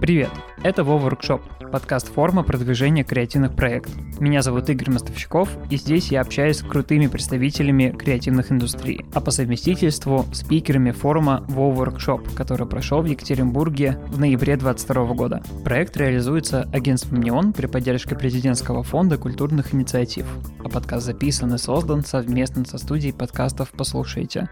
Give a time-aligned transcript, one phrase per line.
[0.00, 0.30] Привет,
[0.62, 1.40] это Вова Workshop,
[1.72, 3.94] подкаст форма продвижения креативных проектов.
[4.20, 9.32] Меня зовут Игорь Мостовщиков, и здесь я общаюсь с крутыми представителями креативных индустрий, а по
[9.32, 15.42] совместительству спикерами форума Вова Workshop, который прошел в Екатеринбурге в ноябре 2022 года.
[15.64, 20.26] Проект реализуется агентством «Неон» при поддержке президентского фонда культурных инициатив,
[20.64, 24.48] а подкаст записан и создан совместно со студией подкастов «Послушайте».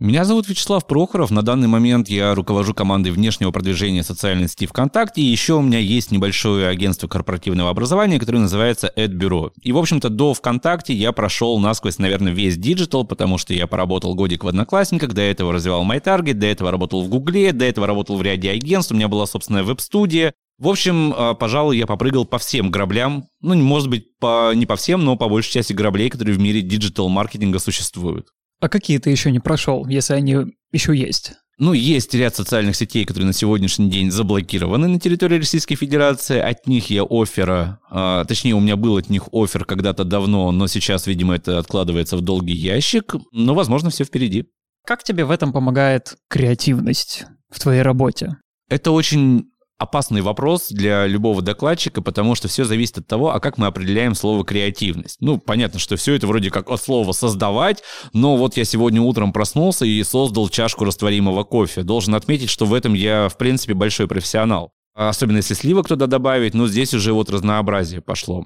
[0.00, 1.30] Меня зовут Вячеслав Прохоров.
[1.30, 5.22] На данный момент я руковожу командой внешнего продвижения социальной сети ВКонтакте.
[5.22, 9.52] И еще у меня есть небольшое агентство корпоративного образования, которое называется AdBureau.
[9.62, 14.16] И, в общем-то, до ВКонтакте я прошел насквозь, наверное, весь диджитал, потому что я поработал
[14.16, 18.16] годик в Одноклассниках, до этого развивал MyTarget, до этого работал в Гугле, до этого работал
[18.16, 20.34] в ряде агентств, у меня была собственная веб-студия.
[20.58, 23.26] В общем, а, пожалуй, я попрыгал по всем граблям.
[23.40, 26.62] Ну, может быть, по, не по всем, но по большей части граблей, которые в мире
[26.62, 28.28] диджитал-маркетинга существуют.
[28.64, 31.34] А какие ты еще не прошел, если они еще есть?
[31.58, 36.38] Ну, есть ряд социальных сетей, которые на сегодняшний день заблокированы на территории Российской Федерации.
[36.38, 40.66] От них я оффера, а, точнее, у меня был от них офер когда-то давно, но
[40.66, 43.14] сейчас, видимо, это откладывается в долгий ящик.
[43.32, 44.46] Но, возможно, все впереди.
[44.86, 48.38] Как тебе в этом помогает креативность в твоей работе?
[48.70, 53.58] Это очень опасный вопрос для любого докладчика, потому что все зависит от того, а как
[53.58, 55.18] мы определяем слово креативность.
[55.20, 59.32] Ну, понятно, что все это вроде как от слова создавать, но вот я сегодня утром
[59.32, 61.82] проснулся и создал чашку растворимого кофе.
[61.82, 64.72] Должен отметить, что в этом я, в принципе, большой профессионал.
[64.94, 68.44] Особенно если сливок туда добавить, но здесь уже вот разнообразие пошло.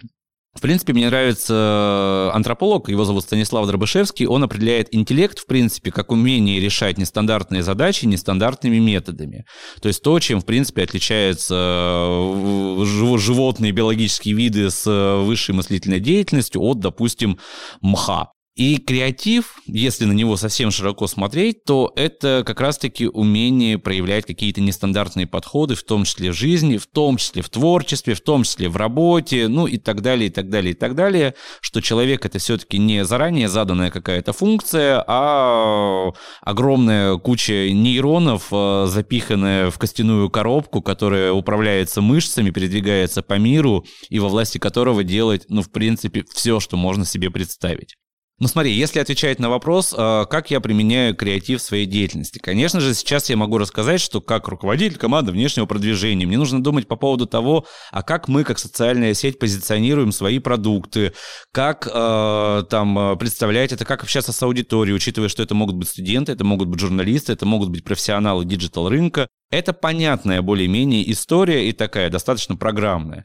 [0.55, 6.11] В принципе, мне нравится антрополог, его зовут Станислав Дробышевский, он определяет интеллект, в принципе, как
[6.11, 9.45] умение решать нестандартные задачи нестандартными методами.
[9.81, 12.85] То есть то, чем, в принципе, отличаются э,
[13.19, 14.85] животные биологические виды с
[15.23, 17.39] высшей мыслительной деятельностью от, допустим,
[17.81, 18.33] мха.
[18.59, 24.61] И креатив, если на него совсем широко смотреть, то это как раз-таки умение проявлять какие-то
[24.61, 28.69] нестандартные подходы, в том числе в жизни, в том числе в творчестве, в том числе
[28.69, 32.41] в работе, ну и так далее, и так далее, и так далее, что человек это
[32.41, 36.11] все-таки не заранее заданная какая-то функция, а
[36.41, 44.19] огромная куча нейронов, э, запиханная в костяную коробку, которая управляется мышцами, передвигается по миру и
[44.19, 47.95] во власти которого делать, ну, в принципе, все, что можно себе представить.
[48.41, 52.79] Ну смотри, если отвечать на вопрос, а, как я применяю креатив в своей деятельности, конечно
[52.81, 56.95] же, сейчас я могу рассказать, что как руководитель команды внешнего продвижения, мне нужно думать по
[56.95, 61.15] поводу того, а как мы, как социальная сеть, позиционируем свои продукты,
[61.51, 66.31] как э, там представлять это, как общаться с аудиторией, учитывая, что это могут быть студенты,
[66.31, 69.27] это могут быть журналисты, это могут быть профессионалы диджитал рынка.
[69.51, 73.25] Это понятная более-менее история и такая достаточно программная.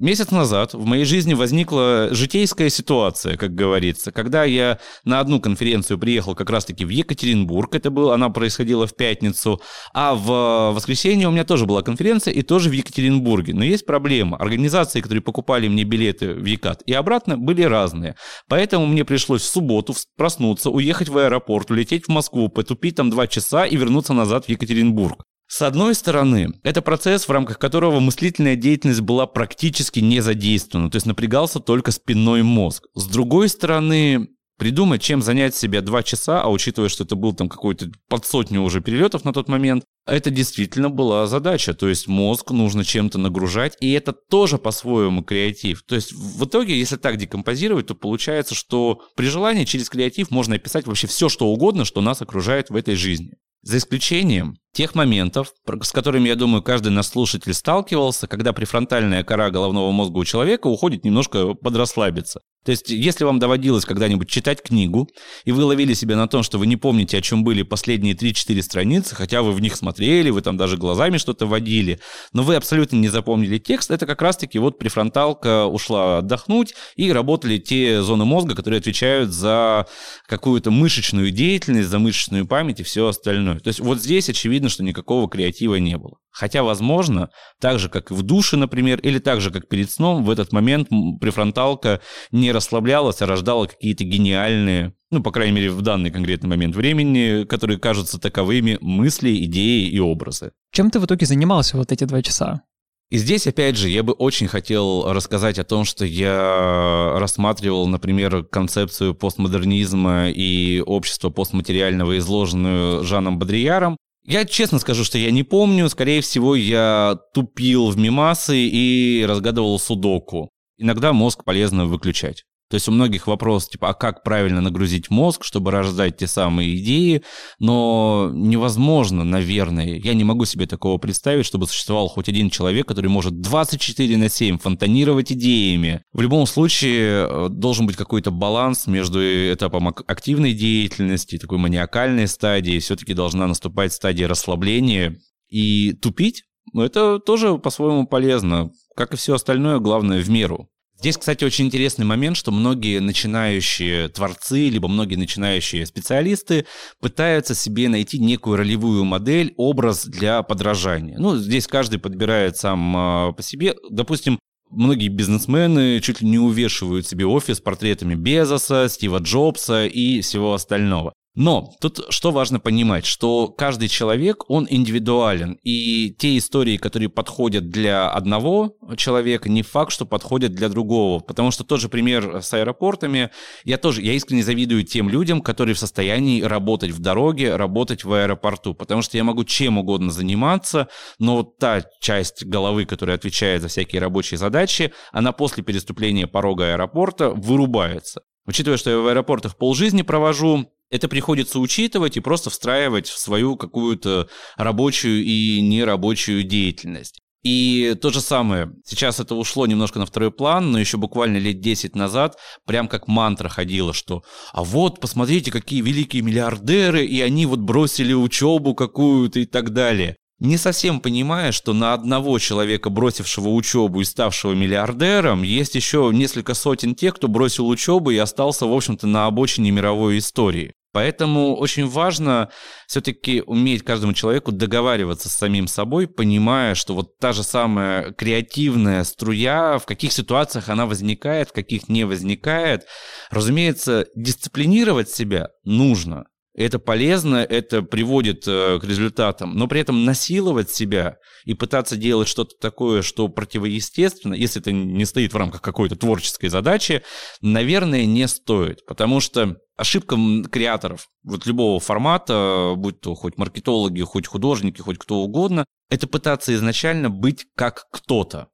[0.00, 5.98] Месяц назад в моей жизни возникла житейская ситуация, как говорится, когда я на одну конференцию
[5.98, 9.60] приехал как раз-таки в Екатеринбург, это было, она происходила в пятницу,
[9.92, 13.52] а в воскресенье у меня тоже была конференция и тоже в Екатеринбурге.
[13.52, 14.38] Но есть проблема.
[14.38, 18.16] Организации, которые покупали мне билеты в Екат и обратно, были разные.
[18.48, 23.26] Поэтому мне пришлось в субботу проснуться, уехать в аэропорт, улететь в Москву, потупить там два
[23.26, 25.24] часа и вернуться назад в Екатеринбург.
[25.50, 30.94] С одной стороны, это процесс, в рамках которого мыслительная деятельность была практически не задействована, то
[30.94, 32.86] есть напрягался только спинной мозг.
[32.94, 34.28] С другой стороны,
[34.58, 38.62] придумать, чем занять себя два часа, а учитывая, что это был там какой-то под сотню
[38.62, 41.74] уже перелетов на тот момент, это действительно была задача.
[41.74, 45.82] То есть мозг нужно чем-то нагружать, и это тоже по-своему креатив.
[45.82, 50.54] То есть в итоге, если так декомпозировать, то получается, что при желании через креатив можно
[50.54, 53.32] описать вообще все, что угодно, что нас окружает в этой жизни.
[53.62, 59.50] За исключением тех моментов, с которыми, я думаю, каждый наш слушатель сталкивался, когда префронтальная кора
[59.50, 62.40] головного мозга у человека уходит немножко подрасслабиться.
[62.64, 65.08] То есть, если вам доводилось когда-нибудь читать книгу,
[65.44, 68.60] и вы ловили себя на том, что вы не помните, о чем были последние 3-4
[68.62, 72.00] страницы, хотя вы в них смотрели, вы там даже глазами что-то водили,
[72.34, 77.56] но вы абсолютно не запомнили текст, это как раз-таки вот префронталка ушла отдохнуть, и работали
[77.56, 79.86] те зоны мозга, которые отвечают за
[80.26, 83.60] какую-то мышечную деятельность, за мышечную память и все остальное.
[83.60, 86.16] То есть, вот здесь очевидно, что никакого креатива не было.
[86.32, 87.30] Хотя, возможно,
[87.60, 90.52] так же, как и в душе, например, или так же, как перед сном, в этот
[90.52, 90.88] момент
[91.20, 96.76] префронталка не расслаблялась, а рождала какие-то гениальные, ну, по крайней мере, в данный конкретный момент
[96.76, 100.52] времени, которые кажутся таковыми мысли, идеи и образы.
[100.72, 102.62] Чем ты в итоге занимался вот эти два часа?
[103.10, 108.44] И здесь, опять же, я бы очень хотел рассказать о том, что я рассматривал, например,
[108.44, 115.88] концепцию постмодернизма и общества постматериального, изложенную Жаном Бодрияром, я честно скажу, что я не помню.
[115.88, 120.50] Скорее всего, я тупил в мимасы и разгадывал судоку.
[120.80, 122.44] Иногда мозг полезно выключать.
[122.70, 126.76] То есть у многих вопрос, типа, а как правильно нагрузить мозг, чтобы рождать те самые
[126.76, 127.22] идеи,
[127.58, 133.08] но невозможно, наверное, я не могу себе такого представить, чтобы существовал хоть один человек, который
[133.10, 136.02] может 24 на 7 фонтанировать идеями.
[136.12, 142.78] В любом случае э, должен быть какой-то баланс между этапом активной деятельности, такой маниакальной стадии,
[142.78, 145.18] все-таки должна наступать стадия расслабления,
[145.48, 146.44] и тупить,
[146.74, 148.70] это тоже по-своему полезно.
[148.96, 150.69] Как и все остальное, главное в меру.
[151.00, 156.66] Здесь, кстати, очень интересный момент, что многие начинающие творцы, либо многие начинающие специалисты
[157.00, 161.16] пытаются себе найти некую ролевую модель, образ для подражания.
[161.18, 163.74] Ну, здесь каждый подбирает сам э, по себе.
[163.88, 164.38] Допустим,
[164.68, 171.14] многие бизнесмены чуть ли не увешивают себе офис портретами Безоса, Стива Джобса и всего остального.
[171.36, 177.68] Но тут что важно понимать, что каждый человек, он индивидуален, и те истории, которые подходят
[177.68, 182.52] для одного человека, не факт, что подходят для другого, потому что тот же пример с
[182.52, 183.30] аэропортами,
[183.64, 188.12] я тоже, я искренне завидую тем людям, которые в состоянии работать в дороге, работать в
[188.12, 190.88] аэропорту, потому что я могу чем угодно заниматься,
[191.20, 196.72] но вот та часть головы, которая отвечает за всякие рабочие задачи, она после переступления порога
[196.72, 198.22] аэропорта вырубается.
[198.46, 203.56] Учитывая, что я в аэропортах полжизни провожу, это приходится учитывать и просто встраивать в свою
[203.56, 207.20] какую-то рабочую и нерабочую деятельность.
[207.42, 211.60] И то же самое, сейчас это ушло немножко на второй план, но еще буквально лет
[211.60, 214.22] 10 назад прям как мантра ходила, что
[214.52, 220.16] а вот посмотрите, какие великие миллиардеры, и они вот бросили учебу какую-то и так далее
[220.40, 226.54] не совсем понимая, что на одного человека, бросившего учебу и ставшего миллиардером, есть еще несколько
[226.54, 230.72] сотен тех, кто бросил учебу и остался, в общем-то, на обочине мировой истории.
[230.92, 232.50] Поэтому очень важно
[232.86, 239.04] все-таки уметь каждому человеку договариваться с самим собой, понимая, что вот та же самая креативная
[239.04, 242.86] струя, в каких ситуациях она возникает, в каких не возникает.
[243.30, 246.26] Разумеется, дисциплинировать себя нужно.
[246.54, 252.26] Это полезно, это приводит э, к результатам, но при этом насиловать себя и пытаться делать
[252.26, 257.02] что-то такое, что противоестественно, если это не стоит в рамках какой-то творческой задачи,
[257.40, 258.84] наверное, не стоит.
[258.84, 260.16] Потому что ошибка
[260.50, 266.52] креаторов вот любого формата, будь то хоть маркетологи, хоть художники, хоть кто угодно, это пытаться
[266.54, 268.48] изначально быть как кто-то.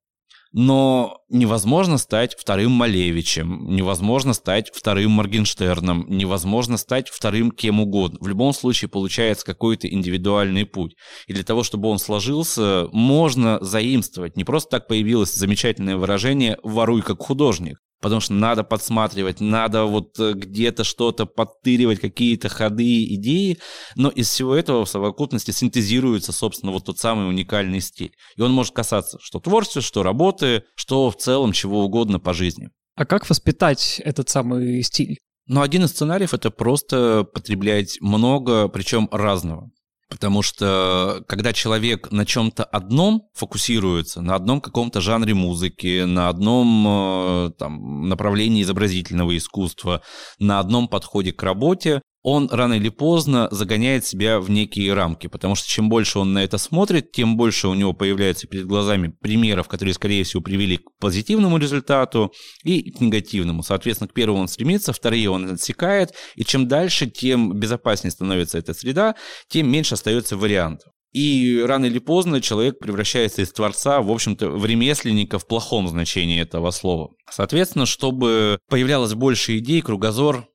[0.58, 8.16] Но невозможно стать вторым Малевичем, невозможно стать вторым Моргенштерном, невозможно стать вторым кем угодно.
[8.22, 10.96] В любом случае получается какой-то индивидуальный путь.
[11.26, 14.38] И для того, чтобы он сложился, можно заимствовать.
[14.38, 20.18] Не просто так появилось замечательное выражение «воруй как художник» потому что надо подсматривать, надо вот
[20.18, 23.58] э, где-то что-то подтыривать, какие-то ходы, идеи,
[23.94, 28.12] но из всего этого в совокупности синтезируется, собственно, вот тот самый уникальный стиль.
[28.36, 32.70] И он может касаться что творчества, что работы, что в целом чего угодно по жизни.
[32.94, 35.18] А как воспитать этот самый стиль?
[35.46, 39.70] Ну, один из сценариев— это просто потреблять много, причем разного.
[40.08, 46.86] Потому что когда человек на чем-то одном фокусируется, на одном каком-то жанре музыки, на одном
[46.86, 50.02] э, там, направлении изобразительного искусства,
[50.38, 55.54] на одном подходе к работе, он рано или поздно загоняет себя в некие рамки, потому
[55.54, 59.68] что чем больше он на это смотрит, тем больше у него появляется перед глазами примеров,
[59.68, 62.32] которые, скорее всего, привели к позитивному результату
[62.64, 63.62] и к негативному.
[63.62, 68.74] Соответственно, к первому он стремится, вторые он отсекает, и чем дальше, тем безопаснее становится эта
[68.74, 69.14] среда,
[69.48, 70.90] тем меньше остается вариантов.
[71.12, 76.42] И рано или поздно человек превращается из творца, в общем-то, в ремесленника в плохом значении
[76.42, 77.10] этого слова.
[77.30, 80.48] Соответственно, чтобы появлялось больше идей, кругозор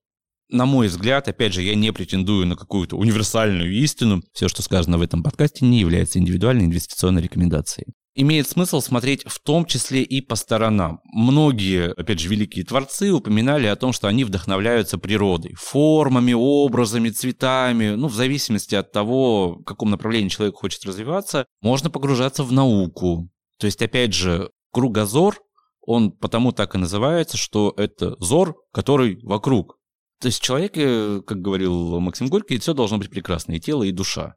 [0.51, 4.21] на мой взгляд, опять же, я не претендую на какую-то универсальную истину.
[4.33, 7.87] Все, что сказано в этом подкасте, не является индивидуальной инвестиционной рекомендацией.
[8.13, 10.99] Имеет смысл смотреть в том числе и по сторонам.
[11.13, 17.95] Многие, опять же, великие творцы упоминали о том, что они вдохновляются природой, формами, образами, цветами.
[17.95, 23.29] Ну, в зависимости от того, в каком направлении человек хочет развиваться, можно погружаться в науку.
[23.57, 25.39] То есть, опять же, кругозор,
[25.79, 29.77] он потому так и называется, что это зор, который вокруг.
[30.21, 33.91] То есть в человеке, как говорил Максим Горький, все должно быть прекрасно, и тело, и
[33.91, 34.35] душа.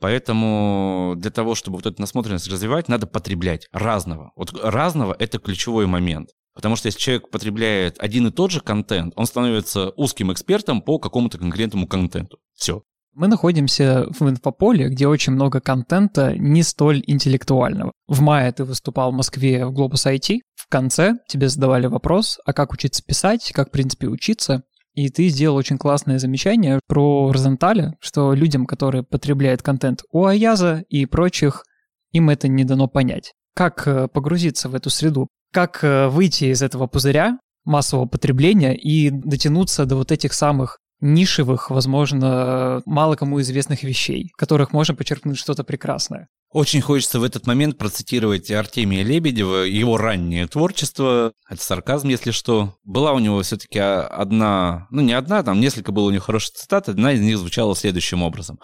[0.00, 4.32] Поэтому для того, чтобы вот эту насмотренность развивать, надо потреблять разного.
[4.34, 6.30] Вот разного– это ключевой момент.
[6.54, 10.98] Потому что если человек потребляет один и тот же контент, он становится узким экспертом по
[10.98, 12.38] какому-то конкретному контенту.
[12.54, 12.82] Все.
[13.12, 17.92] Мы находимся в инфополе, где очень много контента не столь интеллектуального.
[18.06, 20.40] В мае ты выступал в Москве в Globus IT.
[20.54, 24.62] В конце тебе задавали вопрос, а как учиться писать, как, в принципе, учиться.
[24.96, 30.84] И ты сделал очень классное замечание про Розенталя, что людям, которые потребляют контент у Аяза
[30.88, 31.64] и прочих,
[32.12, 33.34] им это не дано понять.
[33.54, 35.28] Как э, погрузиться в эту среду?
[35.52, 41.68] Как э, выйти из этого пузыря, массового потребления и дотянуться до вот этих самых нишевых,
[41.68, 46.28] возможно, мало кому известных вещей, в которых можно почерпнуть что-то прекрасное.
[46.52, 52.76] Очень хочется в этот момент процитировать Артемия Лебедева, его раннее творчество, это сарказм, если что.
[52.84, 56.88] Была у него все-таки одна, ну не одна, там несколько было у него хороших цитат,
[56.88, 58.58] одна из них звучала следующим образом.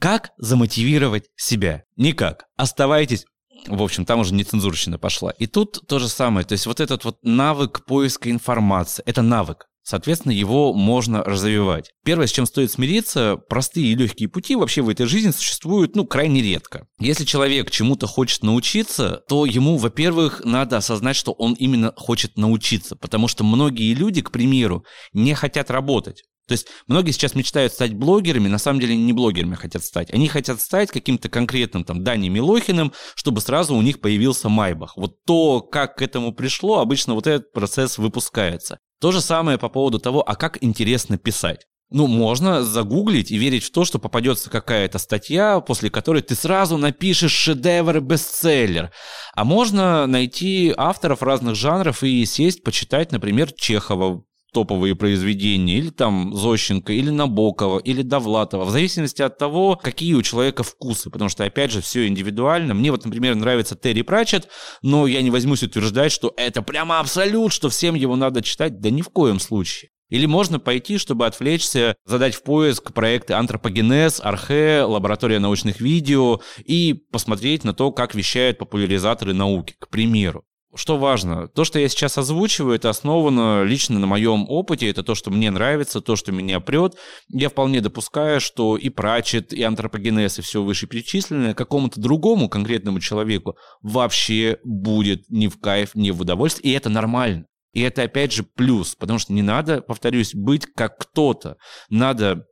[0.00, 1.82] Как замотивировать себя?
[1.96, 2.44] Никак.
[2.56, 3.26] Оставайтесь
[3.66, 5.30] в общем, там уже нецензурщина пошла.
[5.30, 6.44] И тут то же самое.
[6.46, 9.66] То есть вот этот вот навык поиска информации, это навык.
[9.84, 11.90] Соответственно, его можно развивать.
[12.04, 16.06] Первое, с чем стоит смириться, простые и легкие пути вообще в этой жизни существуют, ну,
[16.06, 16.86] крайне редко.
[16.98, 22.96] Если человек чему-то хочет научиться, то ему, во-первых, надо осознать, что он именно хочет научиться,
[22.96, 26.22] потому что многие люди, к примеру, не хотят работать.
[26.46, 30.12] То есть многие сейчас мечтают стать блогерами, на самом деле не блогерами хотят стать.
[30.12, 34.96] Они хотят стать каким-то конкретным там Дани Милохиным, чтобы сразу у них появился Майбах.
[34.96, 38.78] Вот то, как к этому пришло, обычно вот этот процесс выпускается.
[39.04, 41.66] То же самое по поводу того, а как интересно писать.
[41.90, 46.78] Ну, можно загуглить и верить в то, что попадется какая-то статья, после которой ты сразу
[46.78, 48.92] напишешь шедевр бестселлер.
[49.34, 56.34] А можно найти авторов разных жанров и сесть, почитать, например, Чехова, топовые произведения, или там
[56.34, 61.44] Зощенко, или Набокова, или Довлатова, в зависимости от того, какие у человека вкусы, потому что,
[61.44, 62.72] опять же, все индивидуально.
[62.72, 64.48] Мне вот, например, нравится Терри Пратчетт,
[64.80, 68.88] но я не возьмусь утверждать, что это прямо абсолют, что всем его надо читать, да
[68.88, 69.90] ни в коем случае.
[70.10, 76.94] Или можно пойти, чтобы отвлечься, задать в поиск проекты антропогенез, архе, лаборатория научных видео и
[77.10, 80.44] посмотреть на то, как вещают популяризаторы науки, к примеру.
[80.76, 85.14] Что важно, то, что я сейчас озвучиваю, это основано лично на моем опыте, это то,
[85.14, 86.96] что мне нравится, то, что меня прет.
[87.28, 93.56] Я вполне допускаю, что и прачет, и антропогенез, и все вышеперечисленное какому-то другому конкретному человеку
[93.82, 97.46] вообще будет не в кайф, не в удовольствие, и это нормально.
[97.72, 101.56] И это опять же плюс, потому что не надо, повторюсь, быть как кто-то.
[101.88, 102.46] Надо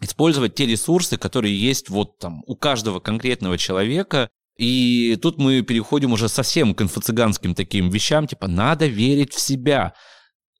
[0.00, 6.12] использовать те ресурсы, которые есть вот там у каждого конкретного человека, и тут мы переходим
[6.12, 9.94] уже совсем к инфо-цыганским таким вещам, типа надо верить в себя.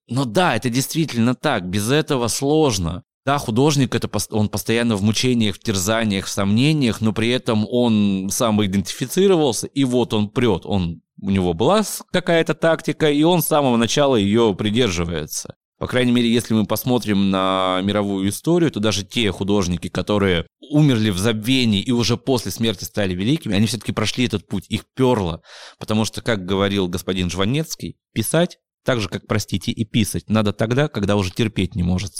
[0.08, 3.02] Но да, это действительно так, без этого сложно.
[3.26, 8.30] Да, художник, это он постоянно в мучениях, в терзаниях, в сомнениях, но при этом он
[8.30, 10.62] сам идентифицировался, и вот он прет.
[10.64, 15.56] Он, у него была какая-то тактика, и он с самого начала ее придерживается.
[15.78, 21.10] По крайней мере, если мы посмотрим на мировую историю, то даже те художники, которые умерли
[21.10, 25.40] в забвении и уже после смерти стали великими, они все-таки прошли этот путь, их перло.
[25.78, 30.88] Потому что, как говорил господин Жванецкий, писать, так же, как, простите, и писать, надо тогда,
[30.88, 32.12] когда уже терпеть не может.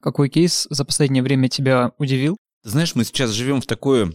[0.00, 2.36] Какой кейс за последнее время тебя удивил?
[2.64, 4.12] Знаешь, мы сейчас живем в такое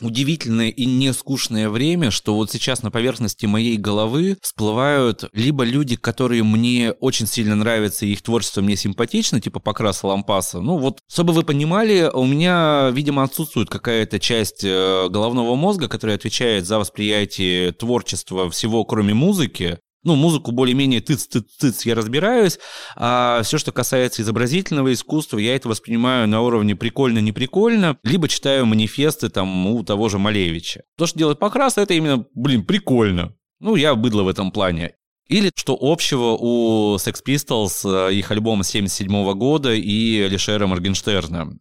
[0.00, 5.96] удивительное и не скучное время, что вот сейчас на поверхности моей головы всплывают либо люди,
[5.96, 10.60] которые мне очень сильно нравятся, и их творчество мне симпатично, типа Покраса Лампаса.
[10.60, 16.16] Ну вот, чтобы вы понимали, у меня, видимо, отсутствует какая-то часть э, головного мозга, которая
[16.16, 19.78] отвечает за восприятие творчества всего, кроме музыки.
[20.02, 22.58] Ну, музыку более-менее тыц-тыц-тыц я разбираюсь,
[22.96, 29.28] а все, что касается изобразительного искусства, я это воспринимаю на уровне прикольно-неприкольно, либо читаю манифесты
[29.28, 30.84] там у того же Малевича.
[30.96, 33.34] То, что делает Покрас, это именно, блин, прикольно.
[33.60, 34.94] Ну, я быдло в этом плане.
[35.28, 41.52] Или что общего у Sex Pistols, э, их альбома 77 года и Алишера Моргенштерна.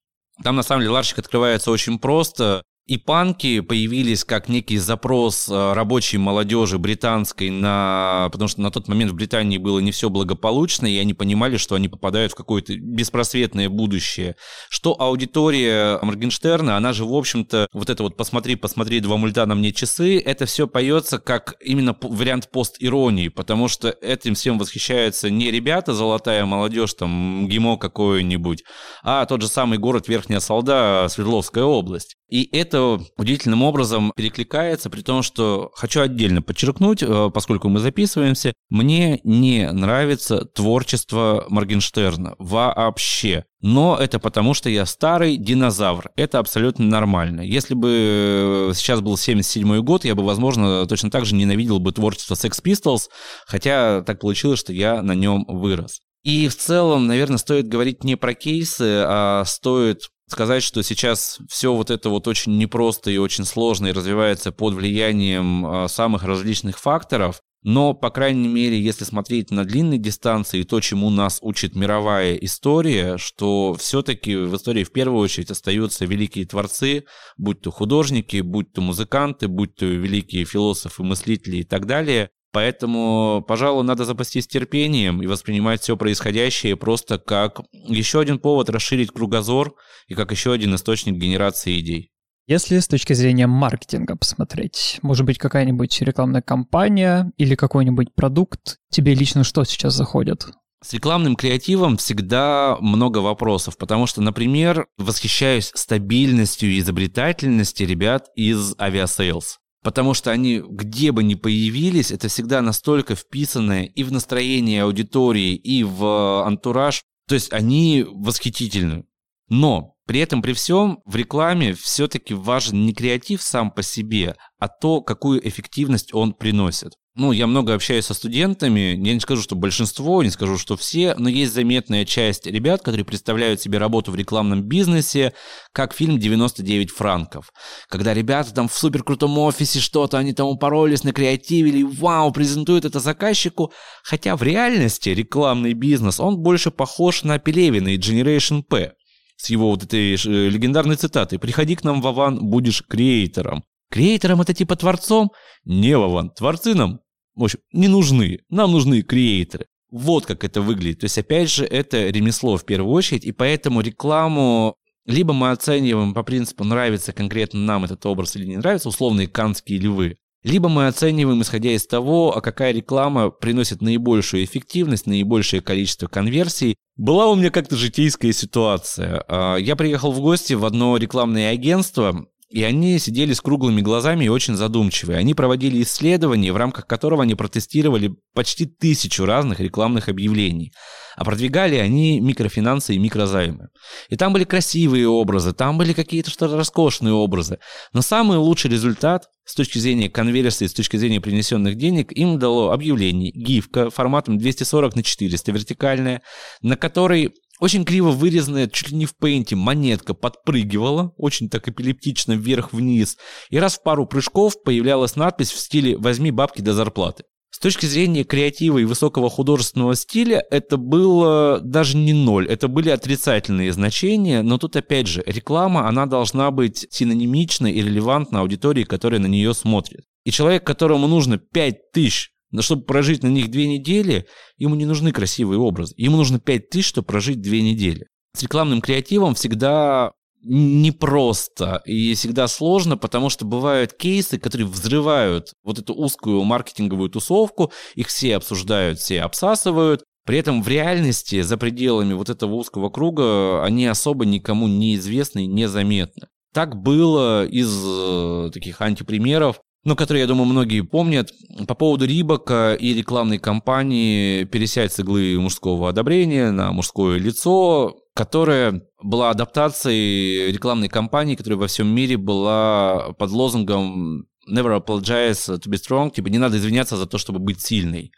[0.43, 5.73] Там, на самом деле, ларчик открывается очень просто и панки появились как некий запрос э,
[5.73, 8.29] рабочей молодежи британской на...
[8.31, 11.75] Потому что на тот момент в Британии было не все благополучно, и они понимали, что
[11.75, 14.37] они попадают в какое-то беспросветное будущее.
[14.69, 19.53] Что аудитория Моргенштерна, она же, в общем-то, вот это вот «посмотри, посмотри, два мульта на
[19.53, 25.51] мне часы», это все поется как именно вариант пост-иронии, потому что этим всем восхищаются не
[25.51, 28.63] ребята, золотая молодежь, там, ГИМО какое-нибудь,
[29.03, 32.15] а тот же самый город Верхняя Солда, Свердловская область.
[32.29, 38.53] И это удивительным образом перекликается, при том, что хочу отдельно подчеркнуть, э, поскольку мы записываемся,
[38.69, 43.45] мне не нравится творчество Моргенштерна вообще.
[43.61, 46.11] Но это потому, что я старый динозавр.
[46.15, 47.41] Это абсолютно нормально.
[47.41, 52.35] Если бы сейчас был 77 год, я бы, возможно, точно так же ненавидел бы творчество
[52.35, 53.09] Sex Pistols,
[53.47, 55.99] хотя так получилось, что я на нем вырос.
[56.23, 61.73] И в целом, наверное, стоит говорить не про кейсы, а стоит сказать, что сейчас все
[61.73, 66.79] вот это вот очень непросто и очень сложно и развивается под влиянием а, самых различных
[66.79, 67.41] факторов.
[67.61, 73.17] Но, по крайней мере, если смотреть на длинные дистанции, то, чему нас учит мировая история,
[73.17, 77.03] что все-таки в истории в первую очередь остаются великие творцы,
[77.37, 82.29] будь то художники, будь то музыканты, будь то великие философы, мыслители и так далее.
[82.51, 89.11] Поэтому, пожалуй, надо запастись терпением и воспринимать все происходящее просто как еще один повод расширить
[89.11, 89.75] кругозор
[90.07, 92.11] и как еще один источник генерации идей.
[92.47, 99.13] Если с точки зрения маркетинга посмотреть, может быть, какая-нибудь рекламная кампания или какой-нибудь продукт, тебе
[99.13, 100.47] лично что сейчас заходит?
[100.83, 108.73] С рекламным креативом всегда много вопросов, потому что, например, восхищаюсь стабильностью и изобретательностью ребят из
[108.79, 109.59] Aviasales.
[109.81, 115.55] Потому что они, где бы ни появились, это всегда настолько вписанное и в настроение аудитории,
[115.55, 117.03] и в антураж.
[117.27, 119.05] То есть они восхитительны.
[119.47, 124.67] Но при этом, при всем, в рекламе все-таки важен не креатив сам по себе, а
[124.67, 126.93] то, какую эффективность он приносит.
[127.15, 131.15] Ну, я много общаюсь со студентами, я не скажу, что большинство, не скажу, что все,
[131.17, 135.33] но есть заметная часть ребят, которые представляют себе работу в рекламном бизнесе,
[135.73, 137.51] как фильм «99 франков».
[137.89, 142.99] Когда ребята там в супер крутом офисе что-то, они там упоролись, накреативили, вау, презентуют это
[142.99, 143.73] заказчику,
[144.03, 148.93] хотя в реальности рекламный бизнес, он больше похож на Пелевина и Generation P
[149.35, 153.63] с его вот этой э, легендарной цитатой «Приходи к нам, Вован, будешь креатором».
[153.89, 155.31] Креатором это типа творцом?
[155.65, 156.99] Не, Вован, творцы нам,
[157.35, 158.39] в общем, не нужны.
[158.49, 159.65] Нам нужны креаторы.
[159.91, 160.99] Вот как это выглядит.
[160.99, 166.13] То есть, опять же, это ремесло в первую очередь, и поэтому рекламу либо мы оцениваем
[166.13, 170.87] по принципу, нравится конкретно нам этот образ или не нравится, условные канские львы, либо мы
[170.87, 176.75] оцениваем, исходя из того, а какая реклама приносит наибольшую эффективность, наибольшее количество конверсий.
[176.95, 179.23] Была у меня как-то житейская ситуация.
[179.27, 184.25] А, я приехал в гости в одно рекламное агентство, и они сидели с круглыми глазами
[184.25, 185.19] и очень задумчивые.
[185.19, 190.73] Они проводили исследование, в рамках которого они протестировали почти тысячу разных рекламных объявлений.
[191.15, 193.67] А продвигали они микрофинансы и микрозаймы.
[194.09, 197.59] И там были красивые образы, там были какие-то что-то роскошные образы.
[197.93, 202.71] Но самый лучший результат с точки зрения конверсии, с точки зрения принесенных денег, им дало
[202.71, 206.21] объявление, гифка форматом 240 на 400 вертикальная,
[206.61, 212.33] на которой очень криво вырезанная, чуть ли не в пейнте, монетка подпрыгивала, очень так эпилептично
[212.33, 213.17] вверх-вниз,
[213.49, 217.23] и раз в пару прыжков появлялась надпись в стиле «возьми бабки до зарплаты».
[217.51, 222.89] С точки зрения креатива и высокого художественного стиля это было даже не ноль, это были
[222.89, 229.19] отрицательные значения, но тут опять же реклама, она должна быть синонимична и релевантна аудитории, которая
[229.19, 230.05] на нее смотрит.
[230.23, 234.25] И человек, которому нужно 5000 но чтобы прожить на них две недели,
[234.57, 235.93] ему не нужны красивые образы.
[235.97, 238.07] Ему нужно пять тысяч, чтобы прожить две недели.
[238.35, 245.79] С рекламным креативом всегда непросто и всегда сложно, потому что бывают кейсы, которые взрывают вот
[245.79, 252.13] эту узкую маркетинговую тусовку, их все обсуждают, все обсасывают, при этом в реальности за пределами
[252.13, 256.27] вот этого узкого круга они особо никому не известны и незаметны.
[256.53, 261.31] Так было из э, таких антипримеров ну, который, я думаю, многие помнят,
[261.67, 268.83] по поводу Рибака и рекламной кампании «Пересядь с иглы мужского одобрения на мужское лицо», которая
[269.01, 275.77] была адаптацией рекламной кампании, которая во всем мире была под лозунгом never apologize to be
[275.77, 278.11] strong, типа не надо извиняться за то, чтобы быть сильной.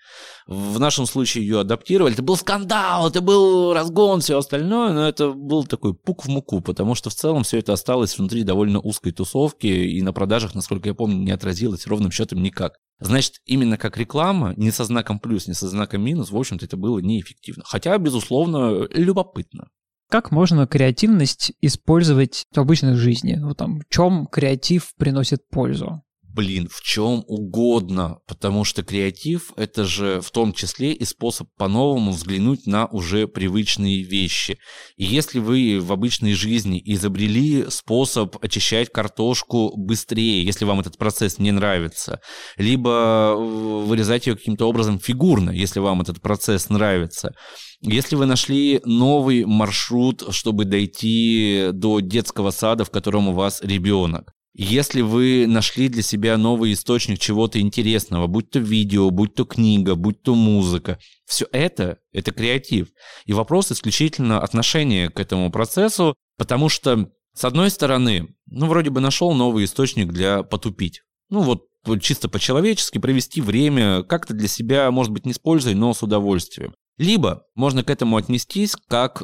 [0.48, 2.14] В нашем случае ее адаптировали.
[2.14, 6.62] Это был скандал, это был разгон, все остальное, но это был такой пук в муку,
[6.62, 10.90] потому что в целом все это осталось внутри довольно узкой тусовки и на продажах, насколько
[10.90, 12.74] я помню, не отразилось ровным счетом никак.
[13.00, 16.78] Значит, именно как реклама, не со знаком плюс, не со знаком минус, в общем-то, это
[16.78, 17.64] было неэффективно.
[17.66, 19.70] Хотя, безусловно, любопытно.
[20.12, 23.36] Как можно креативность использовать в обычной жизни?
[23.40, 26.04] Ну, там, в чем креатив приносит пользу?
[26.34, 32.12] Блин, в чем угодно, потому что креатив— это же в том числе и способ по-новому
[32.12, 34.58] взглянуть на уже привычные вещи.
[34.96, 41.40] И если вы в обычной жизни изобрели способ очищать картошку быстрее, если вам этот процесс
[41.40, 42.20] не нравится,
[42.58, 47.34] либо вырезать ее каким-то образом фигурно, если вам этот процесс нравится,
[47.82, 54.34] если вы нашли новый маршрут, чтобы дойти до детского сада, в котором у вас ребенок,
[54.54, 59.96] если вы нашли для себя новый источник чего-то интересного, будь то видео, будь то книга,
[59.96, 62.90] будь то музыка, все это— это креатив.
[63.26, 69.00] И вопрос исключительно отношения к этому процессу, потому что, с одной стороны, ну, вроде бы
[69.00, 71.02] нашел новый источник для потупить.
[71.30, 71.68] Ну, вот
[72.02, 76.76] чисто по-человечески провести время, как-то для себя, может быть, не с пользой, но с удовольствием.
[76.98, 79.24] Либо можно к этому отнестись как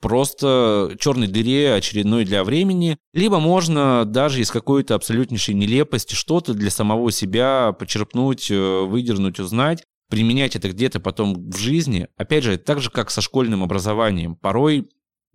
[0.00, 6.70] просто черной дыре очередной для времени, либо можно даже из какой-то абсолютнейшей нелепости что-то для
[6.70, 12.08] самого себя почерпнуть, э, выдернуть, узнать, применять это где-то потом в жизни.
[12.16, 14.36] Опять же, так же, как со школьным образованием.
[14.36, 14.88] Порой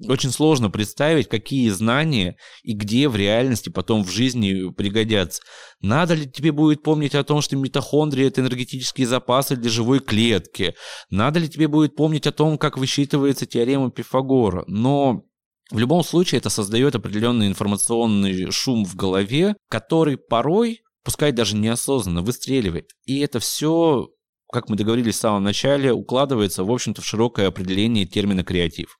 [0.08, 5.42] очень сложно представить, какие знания и где в реальности потом в жизни пригодятся.
[5.82, 10.76] Надо ли тебе будет помнить о том, что митохондрии– это энергетические запасы для живой клетки?
[11.10, 14.64] Надо ли тебе будет помнить о том, как высчитывается теорема Пифагора?
[14.68, 15.24] Но
[15.72, 22.22] в любом случае это создает определенный информационный шум в голове, который порой, пускай даже неосознанно,
[22.22, 22.92] выстреливает.
[23.06, 24.10] И это все,
[24.52, 28.98] как мы договорились в самом начале, укладывается, в общем-то, в широкое определение термина «креатив».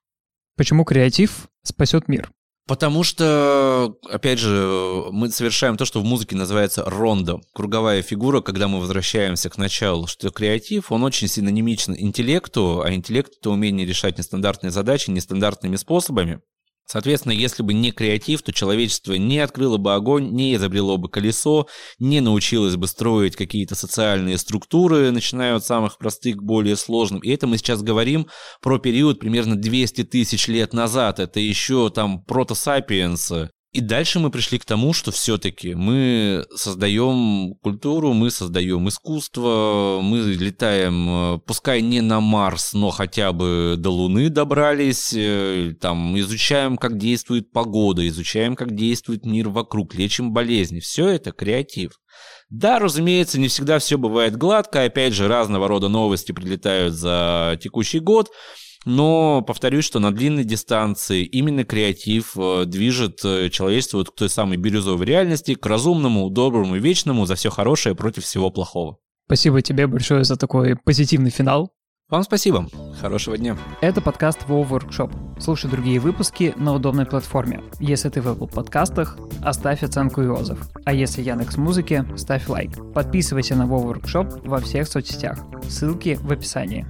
[0.62, 2.32] Почему креатив спасет мир?
[2.68, 7.42] Потому что, опять же, мы совершаем то, что в музыке называется рондо.
[7.56, 13.34] Круговая фигура, когда мы возвращаемся к началу, что креатив, он очень синонимичен интеллекту, а интеллект—
[13.40, 16.42] это умение решать нестандартные задачи нестандартными способами.
[16.86, 21.68] Соответственно, если бы не креатив, то человечество не открыло бы огонь, не изобрело бы колесо,
[22.00, 27.22] не научилось бы строить какие-то социальные структуры, начиная от самых простых к более сложным.
[27.22, 28.28] И это мы сейчас говорим
[28.62, 31.20] про период примерно 200 тысяч лет назад.
[31.20, 33.32] Это еще там протосапиенс,
[33.72, 40.20] и дальше мы пришли к тому, что все-таки мы создаем культуру, мы создаем искусство, мы
[40.20, 46.76] летаем, э, пускай не на Марс, но хотя бы до Луны добрались, э, там изучаем,
[46.76, 50.82] как действует погода, изучаем, как действует мир вокруг, лечим болезни.
[50.82, 51.94] Все это креатив.
[52.50, 58.00] Да, разумеется, не всегда все бывает гладко, опять же, разного рода новости прилетают за текущий
[58.00, 58.30] год,
[58.86, 64.30] но повторюсь, что на длинной дистанции именно креатив э, движет э, человечество вот к той
[64.30, 68.98] самой бирюзовой реальности, к разумному, доброму и вечному за все хорошее против всего плохого.
[69.28, 71.72] Спасибо тебе большое за такой позитивный финал.
[72.10, 72.68] Вам спасибо.
[73.00, 73.58] Хорошего дня.
[73.80, 75.40] Это подкаст WoW Workshop.
[75.40, 77.64] Слушай другие выпуски на удобной платформе.
[77.80, 80.60] Если ты в Apple подкастах, оставь оценку и отзыв.
[80.84, 82.72] А если Яндекс Музыки, ставь лайк.
[82.94, 85.40] Подписывайся на WoW Workshop во всех соцсетях.
[85.70, 86.86] Ссылки в описании.